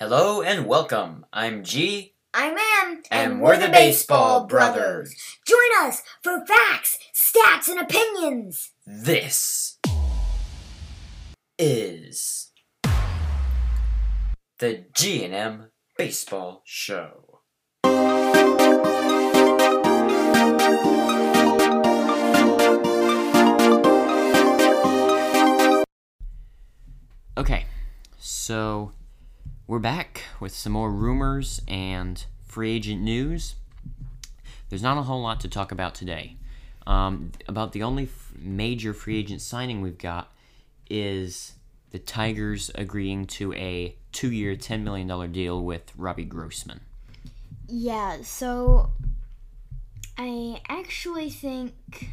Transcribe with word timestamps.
Hello 0.00 0.42
and 0.42 0.64
welcome. 0.64 1.26
I'm 1.32 1.64
G, 1.64 2.14
I'm 2.32 2.56
Em, 2.56 3.02
and, 3.10 3.40
we're 3.40 3.58
the 3.58 3.66
Baseball 3.66 4.46
Brothers. 4.46 5.12
Join 5.44 5.88
us 5.88 6.02
for 6.22 6.46
facts, 6.46 7.00
stats, 7.12 7.66
and 7.66 7.80
opinions. 7.80 8.74
This 8.86 9.80
is 11.58 12.52
the 14.60 14.84
G 14.94 15.24
and 15.24 15.34
M 15.34 15.70
Baseball 15.96 16.62
Show. 16.64 17.40
Okay, 27.36 27.66
so 28.16 28.92
we're 29.68 29.78
back 29.78 30.22
with 30.40 30.50
some 30.50 30.72
more 30.72 30.90
rumors 30.90 31.60
and 31.68 32.24
free 32.46 32.72
agent 32.72 33.02
news. 33.02 33.54
There's 34.70 34.82
not 34.82 34.96
a 34.96 35.02
whole 35.02 35.20
lot 35.20 35.40
to 35.40 35.48
talk 35.48 35.70
about 35.70 35.94
today. 35.94 36.36
Um, 36.86 37.32
about 37.46 37.72
the 37.72 37.82
only 37.82 38.04
f- 38.04 38.32
major 38.38 38.94
free 38.94 39.18
agent 39.18 39.42
signing 39.42 39.82
we've 39.82 39.98
got 39.98 40.32
is 40.88 41.52
the 41.90 41.98
Tigers 41.98 42.70
agreeing 42.74 43.26
to 43.26 43.52
a 43.52 43.94
two 44.10 44.32
year, 44.32 44.56
$10 44.56 44.82
million 44.82 45.32
deal 45.32 45.62
with 45.62 45.92
Robbie 45.98 46.24
Grossman. 46.24 46.80
Yeah, 47.66 48.22
so 48.22 48.92
I 50.16 50.62
actually 50.70 51.28
think 51.28 52.08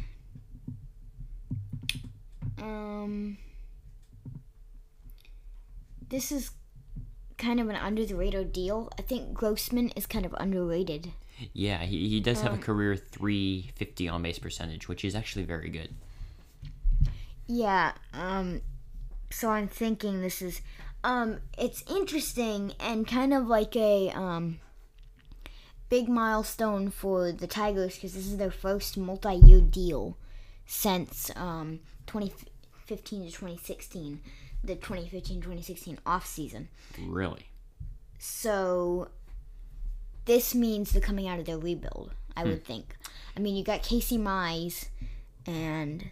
um 2.58 3.36
this 6.08 6.32
is 6.32 6.50
kind 7.38 7.60
of 7.60 7.68
an 7.68 7.76
under 7.76 8.04
the 8.06 8.14
radar 8.16 8.44
deal. 8.44 8.90
I 8.98 9.02
think 9.02 9.34
Grossman 9.34 9.90
is 9.90 10.06
kind 10.06 10.24
of 10.26 10.34
underrated. 10.38 11.12
Yeah, 11.52 11.84
he, 11.84 12.08
he 12.08 12.20
does 12.20 12.40
have 12.42 12.52
a 12.54 12.56
Um, 12.56 12.60
career 12.60 12.96
350 12.96 14.08
on 14.08 14.22
base 14.22 14.38
percentage, 14.38 14.88
which 14.88 15.04
is 15.04 15.14
actually 15.14 15.44
very 15.44 15.68
good. 15.68 15.94
Yeah, 17.46 17.92
um 18.12 18.60
so 19.30 19.50
I'm 19.50 19.68
thinking 19.68 20.20
this 20.20 20.42
is 20.42 20.60
um 21.04 21.38
it's 21.58 21.84
interesting 21.88 22.72
and 22.80 23.06
kind 23.06 23.32
of 23.34 23.46
like 23.46 23.76
a 23.76 24.10
um 24.10 24.60
big 25.88 26.08
milestone 26.08 26.90
for 26.90 27.32
the 27.32 27.46
Tigers 27.46 27.94
because 27.96 28.14
this 28.14 28.26
is 28.26 28.36
their 28.38 28.50
first 28.50 28.96
multi-year 28.96 29.60
deal 29.60 30.16
since 30.66 31.30
um 31.36 31.80
2015 32.06 33.24
to 33.26 33.30
2016, 33.30 34.20
the 34.66 34.76
2015-2016 34.76 35.98
off 36.06 36.26
season. 36.26 36.68
Really. 37.00 37.46
So 38.18 39.08
this 40.24 40.54
means 40.54 40.92
they're 40.92 41.00
coming 41.00 41.28
out 41.28 41.38
of 41.38 41.44
their 41.46 41.58
rebuild, 41.58 42.12
I 42.36 42.44
would 42.44 42.64
think. 42.64 42.96
I 43.36 43.40
mean, 43.40 43.54
you 43.56 43.64
got 43.64 43.82
Casey 43.82 44.18
Mize 44.18 44.88
and 45.46 46.10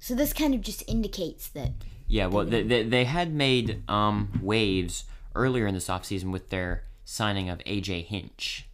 so 0.00 0.14
this 0.14 0.32
kind 0.32 0.54
of 0.54 0.60
just 0.60 0.82
indicates 0.88 1.48
that 1.50 1.72
Yeah, 2.08 2.26
well, 2.26 2.44
they, 2.44 2.62
they, 2.62 2.82
they 2.82 3.04
had 3.04 3.32
made 3.32 3.82
um, 3.88 4.40
waves 4.42 5.04
earlier 5.34 5.66
in 5.66 5.74
this 5.74 5.88
offseason 5.88 6.30
with 6.32 6.50
their 6.50 6.84
signing 7.04 7.48
of 7.48 7.58
AJ 7.60 8.06
Hinch 8.06 8.66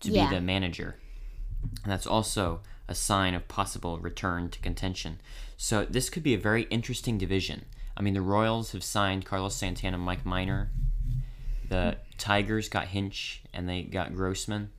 to 0.00 0.10
Yeah. 0.10 0.28
be 0.28 0.34
the 0.36 0.40
manager. 0.40 0.96
And 1.82 1.92
that's 1.92 2.06
also 2.06 2.60
a 2.88 2.94
sign 2.94 3.34
of 3.34 3.48
possible 3.48 3.98
return 3.98 4.48
to 4.50 4.58
contention. 4.60 5.20
So 5.56 5.84
this 5.84 6.08
could 6.10 6.22
be 6.22 6.34
a 6.34 6.38
very 6.38 6.62
interesting 6.64 7.18
division. 7.18 7.64
I 7.98 8.02
mean, 8.02 8.14
the 8.14 8.22
Royals 8.22 8.70
have 8.72 8.84
signed 8.84 9.26
Carlos 9.26 9.56
Santana, 9.56 9.98
Mike 9.98 10.24
Minor. 10.24 10.70
The 11.68 11.98
Tigers 12.16 12.68
got 12.68 12.86
Hinch 12.86 13.42
and 13.52 13.68
they 13.68 13.82
got 13.82 14.14
Grossman. 14.14 14.70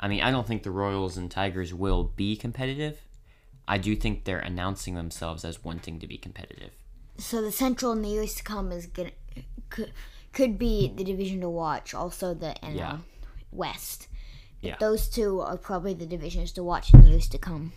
I 0.00 0.08
mean, 0.08 0.22
I 0.22 0.30
don't 0.30 0.46
think 0.46 0.62
the 0.62 0.70
Royals 0.70 1.18
and 1.18 1.30
Tigers 1.30 1.74
will 1.74 2.04
be 2.04 2.34
competitive. 2.34 3.02
I 3.68 3.76
do 3.78 3.94
think 3.94 4.24
they're 4.24 4.38
announcing 4.38 4.94
themselves 4.94 5.44
as 5.44 5.62
wanting 5.64 5.98
to 6.00 6.06
be 6.06 6.16
competitive. 6.16 6.70
so 7.18 7.42
the 7.42 7.52
Central 7.52 7.92
in 7.92 8.02
the 8.02 8.08
years 8.08 8.34
to 8.36 8.42
come 8.42 8.72
is 8.72 8.86
gonna 8.86 9.10
could, 9.70 9.92
could 10.32 10.58
be 10.58 10.92
the 10.96 11.04
division 11.04 11.40
to 11.42 11.48
watch. 11.50 11.94
Also 11.94 12.32
the 12.34 12.54
NL 12.62 12.76
Yeah. 12.76 12.98
West. 13.52 14.08
But 14.62 14.68
Yeah. 14.68 14.76
Those 14.80 15.08
two 15.08 15.40
are 15.40 15.56
probably 15.58 15.94
the 15.94 16.06
divisions 16.06 16.52
to 16.52 16.62
watch 16.64 16.92
in 16.94 17.02
the 17.02 17.10
years 17.10 17.28
to 17.28 17.38
come. 17.38 17.72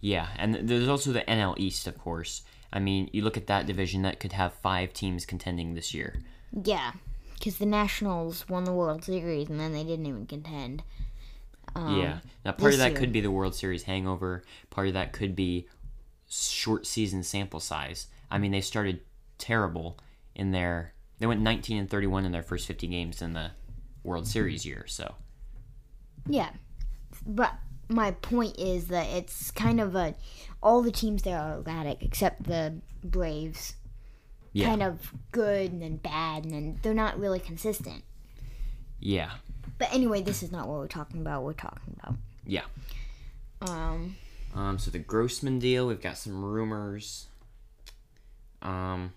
Yeah, 0.00 0.28
and 0.36 0.54
there's 0.68 0.88
also 0.88 1.12
the 1.12 1.28
NL 1.28 1.54
East, 1.58 1.86
of 1.86 1.98
course. 1.98 2.42
I 2.72 2.78
mean, 2.80 3.08
you 3.12 3.22
look 3.22 3.36
at 3.36 3.46
that 3.46 3.66
division 3.66 4.02
that 4.02 4.20
could 4.20 4.32
have 4.32 4.52
five 4.54 4.92
teams 4.92 5.24
contending 5.24 5.74
this 5.74 5.94
year. 5.94 6.20
Yeah, 6.52 6.92
because 7.34 7.58
the 7.58 7.66
Nationals 7.66 8.48
won 8.48 8.64
the 8.64 8.72
World 8.72 9.04
Series 9.04 9.48
and 9.48 9.58
then 9.58 9.72
they 9.72 9.84
didn't 9.84 10.06
even 10.06 10.26
contend. 10.26 10.82
Um, 11.74 12.00
yeah. 12.00 12.18
Now, 12.44 12.52
part 12.52 12.72
of 12.72 12.78
that 12.78 12.92
year. 12.92 13.00
could 13.00 13.12
be 13.12 13.20
the 13.20 13.30
World 13.30 13.54
Series 13.54 13.84
hangover. 13.84 14.42
Part 14.70 14.88
of 14.88 14.94
that 14.94 15.12
could 15.12 15.34
be 15.36 15.66
short 16.28 16.86
season 16.86 17.22
sample 17.22 17.60
size. 17.60 18.08
I 18.30 18.38
mean, 18.38 18.50
they 18.50 18.60
started 18.60 19.00
terrible 19.38 19.98
in 20.34 20.50
their. 20.50 20.92
They 21.18 21.26
went 21.26 21.40
19 21.40 21.78
and 21.78 21.90
31 21.90 22.24
in 22.24 22.32
their 22.32 22.42
first 22.42 22.66
50 22.66 22.86
games 22.86 23.22
in 23.22 23.32
the 23.32 23.50
World 24.04 24.26
Series 24.26 24.64
year. 24.64 24.84
So 24.86 25.14
Yeah, 26.26 26.50
but 27.26 27.54
my 27.88 28.10
point 28.12 28.58
is 28.58 28.88
that 28.88 29.06
it's 29.08 29.50
kind 29.50 29.80
of 29.80 29.94
a 29.94 30.14
all 30.62 30.82
the 30.82 30.90
teams 30.92 31.22
there 31.22 31.38
are 31.38 31.58
erratic 31.58 32.02
except 32.02 32.44
the 32.44 32.80
Braves. 33.02 33.74
yeah, 34.52 34.66
Kind 34.66 34.82
of 34.82 35.12
good 35.32 35.72
and 35.72 35.80
then 35.80 35.96
bad 35.96 36.44
and 36.44 36.52
then 36.52 36.78
they're 36.82 36.94
not 36.94 37.18
really 37.18 37.38
consistent. 37.40 38.02
yeah, 39.00 39.30
But 39.78 39.92
anyway, 39.92 40.22
this 40.22 40.42
is 40.42 40.50
not 40.50 40.66
what 40.66 40.78
we're 40.78 40.88
talking 40.88 41.20
about. 41.20 41.44
We're 41.44 41.52
talking 41.52 41.96
about 42.02 42.16
yeah. 42.44 42.64
um 43.62 44.16
Um, 44.54 44.78
so 44.78 44.90
the 44.90 44.98
Grossman 44.98 45.58
deal, 45.58 45.86
we've 45.86 46.00
got 46.00 46.18
some 46.18 46.44
rumors. 46.44 47.26
Um, 48.62 49.12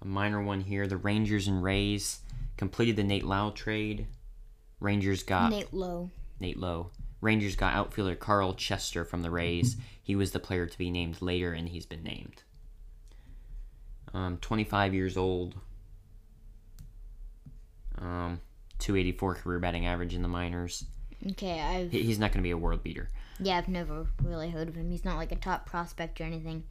a 0.00 0.06
minor 0.06 0.42
one 0.42 0.60
here: 0.62 0.86
the 0.86 0.96
Rangers 0.96 1.46
and 1.48 1.62
Rays 1.62 2.20
completed 2.56 2.96
the 2.96 3.04
Nate 3.04 3.24
Lowe 3.24 3.50
trade. 3.50 4.06
Rangers 4.80 5.22
got 5.22 5.50
Nate, 5.50 5.74
Lowe. 5.74 6.10
Nate 6.40 6.56
Lowe. 6.56 6.90
Rangers 7.20 7.56
got 7.56 7.74
outfielder 7.74 8.14
Carl 8.14 8.54
Chester 8.54 9.04
from 9.04 9.22
the 9.22 9.30
Rays. 9.30 9.76
He 10.02 10.14
was 10.14 10.30
the 10.32 10.38
player 10.38 10.66
to 10.66 10.78
be 10.78 10.90
named 10.90 11.20
later, 11.20 11.52
and 11.52 11.68
he's 11.68 11.86
been 11.86 12.02
named. 12.04 12.42
Um, 14.14 14.38
25 14.38 14.94
years 14.94 15.16
old. 15.16 15.54
Um, 17.98 18.40
284 18.78 19.34
career 19.36 19.58
batting 19.58 19.86
average 19.86 20.14
in 20.14 20.22
the 20.22 20.28
minors. 20.28 20.84
Okay, 21.32 21.60
I've 21.60 21.90
He- 21.90 22.04
He's 22.04 22.18
not 22.18 22.30
going 22.32 22.40
to 22.42 22.46
be 22.46 22.52
a 22.52 22.56
world 22.56 22.82
beater. 22.84 23.08
yeah, 23.40 23.58
I've 23.58 23.68
never 23.68 24.06
really 24.22 24.50
heard 24.50 24.68
of 24.68 24.76
him. 24.76 24.90
He's 24.90 25.04
not 25.04 25.16
like 25.16 25.32
a 25.32 25.36
top 25.36 25.66
prospect 25.66 26.20
or 26.20 26.24
anything. 26.24 26.64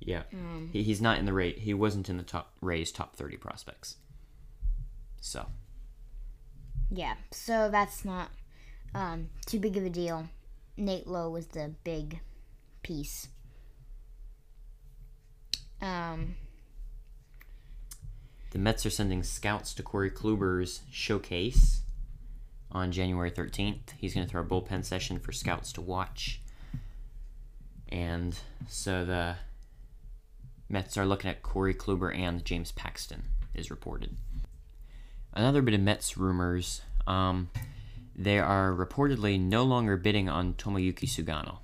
Yeah. 0.00 0.24
Um, 0.34 0.70
He, 0.72 0.82
he's 0.82 1.00
not 1.00 1.18
in 1.18 1.26
the 1.26 1.32
rate. 1.32 1.58
He 1.58 1.74
wasn't 1.74 2.08
in 2.10 2.16
the 2.16 2.24
top 2.24 2.52
Rays 2.60 2.90
top 2.90 3.14
thirty 3.14 3.36
prospects. 3.36 3.96
So 5.20 5.46
yeah, 6.90 7.14
so 7.30 7.68
that's 7.70 8.04
not 8.04 8.30
um 8.94 9.28
too 9.46 9.58
big 9.58 9.76
of 9.76 9.84
a 9.84 9.90
deal. 9.90 10.28
Nate 10.76 11.06
Lowe 11.06 11.30
was 11.30 11.48
the 11.48 11.72
big 11.84 12.20
piece. 12.82 13.28
Um, 15.80 16.36
the 18.52 18.58
Mets 18.58 18.86
are 18.86 18.90
sending 18.90 19.22
scouts 19.22 19.74
to 19.74 19.82
Corey 19.82 20.10
Kluber's 20.10 20.82
showcase 20.90 21.82
on 22.70 22.92
January 22.92 23.30
thirteenth. 23.30 23.92
He's 23.98 24.14
going 24.14 24.26
to 24.26 24.30
throw 24.30 24.42
a 24.42 24.44
bullpen 24.44 24.84
session 24.84 25.18
for 25.18 25.32
scouts 25.32 25.72
to 25.72 25.80
watch, 25.80 26.40
and 27.88 28.38
so 28.68 29.04
the 29.04 29.36
Mets 30.68 30.96
are 30.96 31.04
looking 31.04 31.30
at 31.30 31.42
Corey 31.42 31.74
Kluber 31.74 32.16
and 32.16 32.44
James 32.44 32.72
Paxton 32.72 33.24
is 33.54 33.70
reported. 33.70 34.16
Another 35.34 35.62
bit 35.62 35.74
of 35.74 35.80
Mets 35.80 36.16
rumors. 36.16 36.82
Um, 37.06 37.50
they 38.16 38.38
are 38.38 38.72
reportedly 38.72 39.40
no 39.40 39.62
longer 39.62 39.96
bidding 39.96 40.28
on 40.28 40.54
Tomoyuki 40.54 41.08
Sugano. 41.08 41.58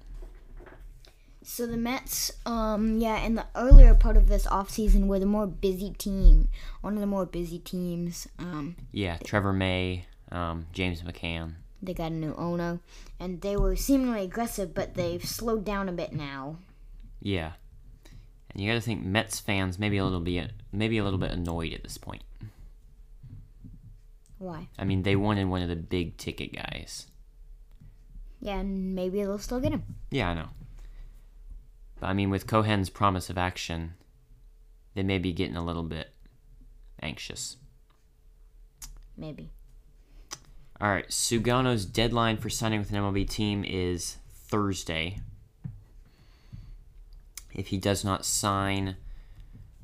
So 1.42 1.66
the 1.66 1.76
Mets, 1.78 2.30
um, 2.44 2.98
yeah, 2.98 3.18
in 3.24 3.34
the 3.34 3.46
earlier 3.54 3.94
part 3.94 4.16
of 4.18 4.28
this 4.28 4.46
offseason 4.46 5.06
were 5.06 5.18
the 5.18 5.24
more 5.26 5.46
busy 5.46 5.90
team, 5.96 6.48
one 6.82 6.94
of 6.94 7.00
the 7.00 7.06
more 7.06 7.24
busy 7.24 7.58
teams. 7.58 8.28
Um, 8.38 8.76
Yeah, 8.92 9.16
Trevor 9.24 9.52
May, 9.54 10.04
um, 10.30 10.66
James 10.72 11.00
McCann. 11.02 11.54
they 11.80 11.94
got 11.94 12.12
a 12.12 12.14
new 12.14 12.34
owner, 12.34 12.80
and 13.18 13.40
they 13.40 13.56
were 13.56 13.76
seemingly 13.76 14.22
aggressive, 14.24 14.74
but 14.74 14.94
they've 14.94 15.24
slowed 15.24 15.64
down 15.64 15.88
a 15.88 15.92
bit 15.92 16.12
now. 16.12 16.56
Yeah, 17.22 17.52
and 18.50 18.60
you 18.62 18.68
got 18.70 18.74
to 18.74 18.80
think 18.82 19.02
Mets 19.04 19.40
fans 19.40 19.78
maybe 19.78 19.96
a 19.96 20.04
little 20.04 20.20
bit 20.20 20.52
maybe 20.70 20.98
a 20.98 21.04
little 21.04 21.18
bit 21.18 21.30
annoyed 21.30 21.72
at 21.72 21.82
this 21.82 21.96
point. 21.96 22.22
Why? 24.38 24.68
I 24.78 24.84
mean, 24.84 25.02
they 25.02 25.16
wanted 25.16 25.48
one 25.48 25.62
of 25.62 25.68
the 25.68 25.76
big 25.76 26.16
ticket 26.16 26.54
guys. 26.54 27.06
Yeah, 28.40 28.58
and 28.58 28.94
maybe 28.94 29.18
they'll 29.18 29.38
still 29.38 29.60
get 29.60 29.72
him. 29.72 29.82
Yeah, 30.10 30.30
I 30.30 30.34
know. 30.34 30.48
But 32.00 32.06
I 32.06 32.12
mean, 32.12 32.30
with 32.30 32.46
Cohen's 32.46 32.90
promise 32.90 33.28
of 33.30 33.38
action, 33.38 33.94
they 34.94 35.02
may 35.02 35.18
be 35.18 35.32
getting 35.32 35.56
a 35.56 35.64
little 35.64 35.82
bit 35.82 36.12
anxious. 37.02 37.56
anxious. 37.56 37.56
Maybe. 39.16 39.50
All 40.80 40.88
right, 40.88 41.08
Sugano's 41.08 41.84
deadline 41.84 42.36
for 42.36 42.48
signing 42.48 42.78
with 42.78 42.92
an 42.92 43.02
MLB 43.02 43.28
team 43.28 43.64
is 43.64 44.18
Thursday. 44.32 45.20
If 47.52 47.68
he 47.68 47.78
does 47.78 48.04
not 48.04 48.24
sign 48.24 48.96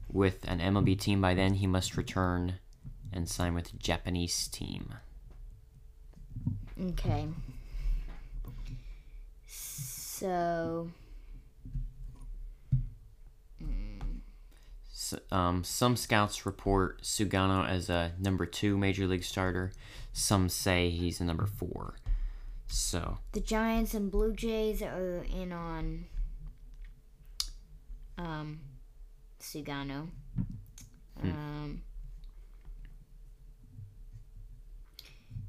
with 0.08 0.44
an 0.46 0.60
MLB 0.60 0.96
team 1.00 1.20
by 1.20 1.34
then, 1.34 1.54
he 1.54 1.66
must 1.66 1.96
return 1.96 2.60
and 3.14 3.28
sign 3.28 3.54
with 3.54 3.78
Japanese 3.78 4.48
team. 4.48 4.94
Okay. 6.90 7.26
So. 9.46 10.90
Um, 15.30 15.62
some 15.62 15.96
scouts 15.96 16.44
report 16.44 17.02
Sugano 17.02 17.68
as 17.68 17.88
a 17.88 18.12
number 18.18 18.46
two 18.46 18.76
major 18.76 19.06
league 19.06 19.22
starter. 19.22 19.72
Some 20.12 20.48
say 20.48 20.90
he's 20.90 21.20
a 21.20 21.24
number 21.24 21.46
four. 21.46 21.94
So 22.66 23.18
The 23.32 23.40
Giants 23.40 23.94
and 23.94 24.10
Blue 24.10 24.32
Jays 24.32 24.82
are 24.82 25.24
in 25.32 25.52
on 25.52 26.06
um 28.18 28.60
Sugano. 29.40 30.08
Um 31.22 31.82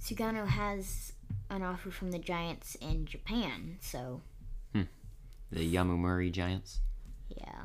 Sugano 0.05 0.47
has 0.47 1.13
an 1.49 1.63
offer 1.63 1.89
from 1.89 2.11
the 2.11 2.19
Giants 2.19 2.75
in 2.75 3.05
Japan, 3.05 3.77
so 3.81 4.21
hmm. 4.71 4.83
the 5.51 5.73
Yomiuri 5.73 6.31
Giants. 6.31 6.79
yeah. 7.29 7.63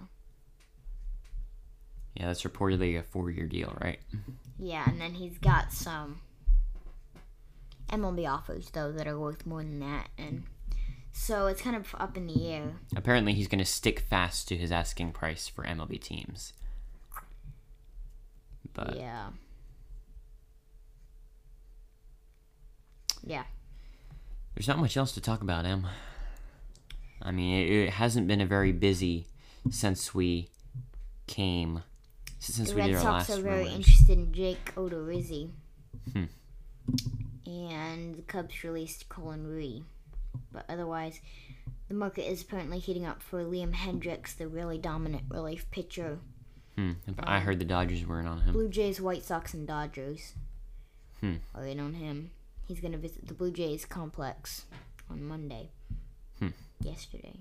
Yeah, 2.15 2.27
that's 2.27 2.43
reportedly 2.43 2.99
a 2.99 3.03
four-year 3.03 3.47
deal, 3.47 3.77
right? 3.81 4.01
Yeah, 4.59 4.89
and 4.89 5.01
then 5.01 5.15
he's 5.15 5.39
got 5.39 5.73
some 5.73 6.21
MLB 7.91 8.29
offers 8.29 8.71
though 8.71 8.93
that 8.93 9.07
are 9.07 9.19
worth 9.19 9.47
more 9.47 9.63
than 9.63 9.81
that 9.81 10.09
and 10.17 10.45
so 11.13 11.47
it's 11.47 11.61
kind 11.61 11.77
of 11.77 11.95
up 11.99 12.17
in 12.17 12.27
the 12.27 12.51
air. 12.53 12.73
Apparently, 12.97 13.35
he's 13.35 13.49
going 13.49 13.59
to 13.59 13.65
stick 13.65 14.01
fast 14.01 14.49
to 14.49 14.57
his 14.57 14.71
asking 14.73 15.13
price 15.13 15.49
for 15.49 15.65
MLB 15.65 16.01
teams. 16.01 16.53
But 18.73 18.97
yeah. 18.97 19.31
Yeah. 23.25 23.45
there's 24.55 24.69
not 24.69 24.79
much 24.79 24.97
else 24.97 25.13
to 25.13 25.21
talk 25.21 25.43
about 25.43 25.65
him. 25.65 25.87
I 27.23 27.31
mean, 27.33 27.55
it, 27.61 27.71
it 27.71 27.91
hasn't 27.91 28.27
been 28.29 28.41
a 28.41 28.47
very 28.47 28.73
busy 28.73 29.27
since 29.71 30.15
we 30.15 30.49
came, 31.27 31.83
since 32.39 32.71
The 32.71 32.75
we 32.75 32.81
Red 32.81 32.87
did 32.89 32.97
our 32.97 33.03
Sox 33.03 33.29
last 33.29 33.39
are 33.39 33.43
very 33.43 33.59
rumors. 33.65 33.75
interested 33.75 34.19
in 34.19 34.33
Jake 34.33 34.75
Odorizzi. 34.75 35.51
Hmm. 36.13 36.25
And 37.47 38.15
the 38.17 38.23
Cubs 38.23 38.63
released 38.65 39.09
Colin 39.09 39.47
Rea. 39.47 39.83
But 40.53 40.65
otherwise, 40.69 41.21
the 41.89 41.95
market 41.95 42.31
is 42.31 42.43
apparently 42.43 42.79
heating 42.79 43.05
up 43.05 43.23
for 43.23 43.45
Liam 43.45 43.73
Hendriks, 43.75 44.37
the 44.37 44.49
really 44.49 44.79
dominant 44.79 45.25
relief 45.29 45.71
pitcher. 45.71 46.19
Hmm. 46.77 46.93
I 47.19 47.41
heard 47.41 47.59
the 47.59 47.65
Dodgers 47.65 48.07
were 48.07 48.21
in 48.21 48.27
on 48.27 48.41
him. 48.43 48.53
Blue 48.53 48.69
Jays, 48.69 49.01
White 49.01 49.25
Sox, 49.25 49.53
and 49.55 49.67
Dodgers 49.67 50.35
Hmm. 51.21 51.35
are 51.55 51.67
in 51.67 51.79
on 51.81 51.95
him. 51.95 52.31
He's 52.71 52.79
going 52.79 52.93
to 52.93 52.99
visit 52.99 53.27
the 53.27 53.35
Blue 53.35 53.51
Jays 53.51 53.85
complex 53.85 54.67
on 55.11 55.25
Monday. 55.25 55.71
Hmm. 56.39 56.51
Yesterday. 56.81 57.41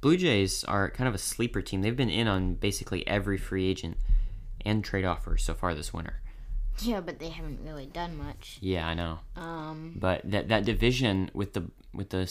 Blue 0.00 0.16
Jays 0.16 0.62
are 0.62 0.88
kind 0.88 1.08
of 1.08 1.16
a 1.16 1.18
sleeper 1.18 1.60
team. 1.60 1.82
They've 1.82 1.96
been 1.96 2.08
in 2.10 2.28
on 2.28 2.54
basically 2.54 3.04
every 3.08 3.36
free 3.38 3.66
agent 3.68 3.96
and 4.64 4.84
trade 4.84 5.04
offer 5.04 5.36
so 5.36 5.52
far 5.52 5.74
this 5.74 5.92
winter. 5.92 6.20
Yeah, 6.78 7.00
but 7.00 7.18
they 7.18 7.30
haven't 7.30 7.58
really 7.64 7.86
done 7.86 8.16
much. 8.16 8.58
Yeah, 8.60 8.86
I 8.86 8.94
know. 8.94 9.18
Um, 9.34 9.96
But 9.96 10.20
that 10.30 10.46
that 10.46 10.64
division 10.64 11.32
with 11.34 11.54
the 11.54 11.68
with 11.92 12.10
the 12.10 12.30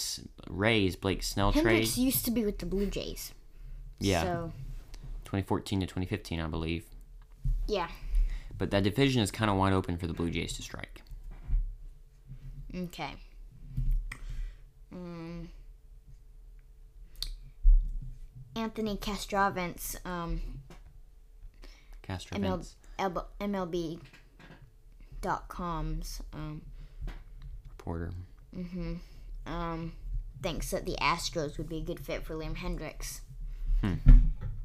Rays, 0.50 0.96
Blake 0.96 1.22
Snell 1.22 1.52
trade, 1.52 1.84
Hendriks 1.84 1.98
used 1.98 2.24
to 2.24 2.32
be 2.32 2.46
with 2.46 2.60
the 2.60 2.66
Blue 2.66 2.86
Jays. 2.86 3.34
Yeah. 4.00 4.24
So, 4.24 4.52
2014 5.26 5.82
to 5.82 5.86
2015, 5.86 6.40
I 6.40 6.48
believe. 6.48 6.86
yeah. 7.68 7.90
But 8.58 8.72
that 8.72 8.84
division 8.84 9.22
is 9.22 9.32
kind 9.32 9.52
of 9.52 9.58
wide 9.58 9.74
open 9.74 9.98
for 9.98 10.08
the 10.08 10.14
Blue 10.14 10.30
Jays 10.30 10.54
to 10.54 10.62
strike. 10.62 11.02
Okay. 12.76 13.14
Um, 14.92 15.50
Anthony 18.56 18.98
Castrovince, 18.98 19.96
um, 20.06 20.42
Castro 22.04 22.38
ML, 22.38 22.58
Vince, 22.58 22.76
L- 23.00 23.28
MLB.com's, 25.22 26.22
um, 26.34 26.62
reporter. 27.70 28.12
Mhm. 28.56 29.00
Um, 29.46 29.94
thinks 30.42 30.70
that 30.72 30.86
the 30.86 30.96
Astros 31.02 31.58
would 31.58 31.68
be 31.70 31.78
a 31.78 31.82
good 31.84 32.00
fit 32.00 32.24
for 32.26 32.36
Liam 32.36 32.56
Hendriks. 32.56 33.22
Hmm. 33.82 33.96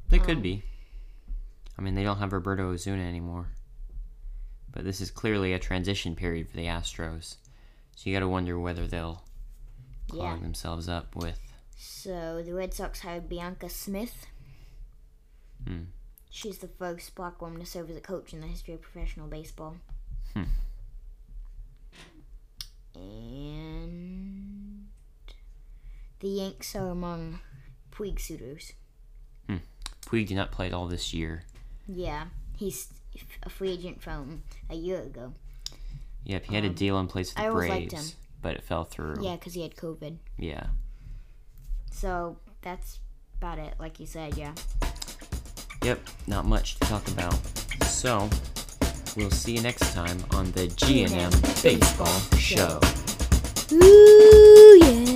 They 0.09 0.19
Um, 0.19 0.25
could 0.25 0.41
be. 0.41 0.63
I 1.77 1.81
mean, 1.81 1.95
they 1.95 2.03
don't 2.03 2.17
have 2.19 2.33
Roberto 2.33 2.71
Osuna 2.71 3.03
anymore. 3.03 3.47
But 4.71 4.83
this 4.83 5.01
is 5.01 5.09
clearly 5.09 5.53
a 5.53 5.59
transition 5.59 6.15
period 6.15 6.49
for 6.49 6.57
the 6.57 6.65
Astros. 6.65 7.37
So 7.99 8.09
you 8.09 8.15
got 8.15 8.21
to 8.21 8.29
wonder 8.29 8.57
whether 8.57 8.87
they'll 8.87 9.21
Yeah. 10.07 10.13
clog 10.13 10.41
themselves 10.41 10.87
up 10.87 11.17
with. 11.17 11.37
So 11.75 12.41
the 12.41 12.53
Red 12.53 12.73
Sox 12.73 13.01
hired 13.01 13.27
Bianca 13.27 13.67
Smith. 13.67 14.25
Hmm. 15.67 15.83
She's 16.29 16.59
the 16.59 16.69
first 16.69 17.13
black 17.13 17.41
woman 17.41 17.59
to 17.59 17.65
serve 17.65 17.89
as 17.89 17.97
a 17.97 18.01
coach 18.01 18.31
in 18.31 18.39
the 18.39 18.47
history 18.47 18.73
of 18.73 18.81
professional 18.81 19.27
baseball. 19.27 19.75
Hmm. 20.33 20.43
And 22.95 24.87
the 26.21 26.29
Yanks 26.29 26.77
are 26.77 26.87
among 26.91 27.41
Puig 27.91 28.21
suitors. 28.21 28.71
Hmm. 29.47 29.57
Puig 30.05 30.27
did 30.27 30.35
not 30.35 30.53
play 30.53 30.67
at 30.67 30.73
all 30.73 30.87
this 30.87 31.13
year. 31.13 31.43
Yeah, 31.85 32.27
he's 32.55 32.93
a 33.43 33.49
free 33.49 33.71
agent 33.71 34.01
from 34.01 34.43
a 34.69 34.75
year 34.75 35.01
ago. 35.01 35.33
Yep, 36.25 36.45
he 36.45 36.55
had 36.55 36.65
a 36.65 36.69
deal 36.69 36.99
in 36.99 37.07
place 37.07 37.33
with 37.33 37.39
Um, 37.39 37.45
I 37.45 37.47
the 37.47 37.53
always 37.53 37.69
liked 37.69 37.89
Braves, 37.91 38.11
him. 38.11 38.17
but 38.41 38.55
it 38.55 38.63
fell 38.63 38.83
through. 38.83 39.15
Yeah, 39.21 39.35
because 39.35 39.53
he 39.53 39.61
had 39.63 39.75
COVID. 39.75 40.17
Yeah. 40.37 40.67
So 41.91 42.37
that's 42.61 42.99
about 43.37 43.57
it. 43.59 43.73
Like 43.79 43.99
you 43.99 44.05
said, 44.05 44.37
yeah. 44.37 44.53
Yep, 45.83 45.99
not 46.27 46.45
much 46.45 46.75
to 46.75 46.81
talk 46.87 47.07
about. 47.07 47.33
So, 47.85 48.29
we'll 49.15 49.31
see 49.31 49.55
you 49.55 49.61
next 49.61 49.93
time 49.93 50.17
on 50.31 50.51
the 50.51 50.67
G&M 50.67 51.31
Baseball 51.63 52.19
Show. 52.37 52.79
Ooh, 53.71 54.79
yeah. 54.81 55.15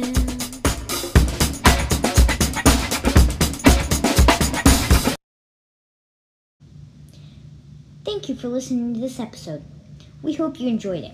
Thank 8.06 8.28
you 8.30 8.36
for 8.36 8.48
listening 8.50 8.94
to 8.94 9.00
this 9.00 9.20
episode. 9.20 9.64
We 10.24 10.34
hope 10.34 10.60
you 10.60 10.68
enjoyed 10.68 11.04
it. 11.04 11.14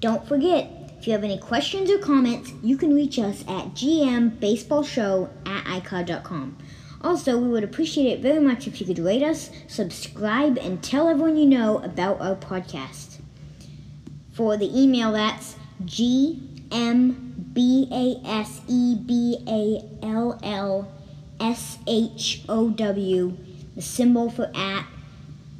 Don't 0.00 0.28
forget, 0.28 0.70
if 0.98 1.06
you 1.08 1.12
have 1.14 1.24
any 1.24 1.38
questions 1.38 1.90
or 1.90 1.98
comments, 1.98 2.52
you 2.62 2.76
can 2.76 2.94
reach 2.94 3.18
us 3.18 3.40
at 3.42 3.74
gmbaseballshow 3.74 5.30
at 5.46 5.64
icloud.com. 5.64 6.56
Also, 7.00 7.36
we 7.38 7.48
would 7.48 7.64
appreciate 7.64 8.12
it 8.12 8.20
very 8.20 8.40
much 8.40 8.66
if 8.66 8.80
you 8.80 8.86
could 8.86 8.98
rate 8.98 9.22
us, 9.22 9.50
subscribe, 9.66 10.56
and 10.58 10.82
tell 10.82 11.08
everyone 11.08 11.36
you 11.36 11.46
know 11.46 11.78
about 11.78 12.20
our 12.20 12.36
podcast. 12.36 13.18
For 14.32 14.56
the 14.56 14.70
email, 14.78 15.12
that's 15.12 15.56
G 15.84 16.42
M 16.70 17.50
B 17.52 17.88
A 17.92 18.26
S 18.26 18.60
E 18.68 18.94
B 18.96 19.38
A 19.46 20.04
L 20.04 20.38
L 20.42 20.92
S 21.40 21.78
H 21.86 22.42
O 22.48 22.70
W, 22.70 23.36
the 23.74 23.82
symbol 23.82 24.30
for 24.30 24.50
at 24.54 24.86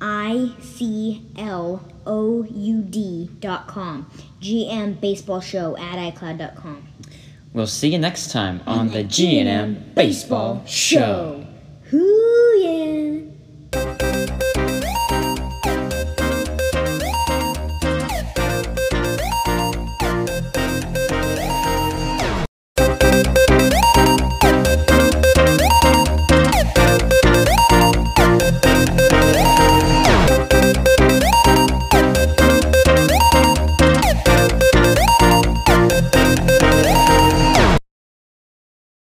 I 0.01 0.53
C 0.61 1.27
L 1.37 1.85
O 2.07 2.45
U 2.45 2.83
D 2.83 3.31
dot 3.41 3.67
com. 3.69 4.11
GM 4.41 5.01
Baseball 5.01 5.41
Show 5.41 5.77
at 5.77 6.15
iCloud 6.15 6.39
dot 6.39 6.57
com. 6.57 6.87
We'll 7.53 7.69
see 7.69 7.89
you 7.93 7.99
next 7.99 8.33
time 8.33 8.61
on 8.67 8.89
the 8.91 9.05
G&M 9.05 9.93
Baseball 9.95 10.65
Show. 10.67 11.47